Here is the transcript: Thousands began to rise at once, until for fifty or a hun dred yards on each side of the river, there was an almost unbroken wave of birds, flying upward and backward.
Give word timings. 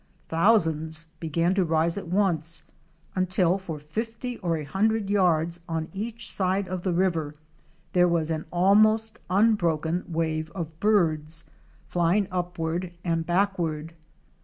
Thousands 0.29 1.05
began 1.19 1.53
to 1.53 1.63
rise 1.63 1.95
at 1.95 2.07
once, 2.07 2.63
until 3.15 3.59
for 3.59 3.77
fifty 3.77 4.39
or 4.39 4.57
a 4.57 4.63
hun 4.63 4.87
dred 4.87 5.11
yards 5.11 5.59
on 5.69 5.89
each 5.93 6.31
side 6.33 6.67
of 6.67 6.81
the 6.81 6.91
river, 6.91 7.35
there 7.93 8.07
was 8.07 8.31
an 8.31 8.45
almost 8.51 9.19
unbroken 9.29 10.03
wave 10.07 10.49
of 10.55 10.79
birds, 10.79 11.43
flying 11.85 12.27
upward 12.31 12.93
and 13.03 13.27
backward. 13.27 13.93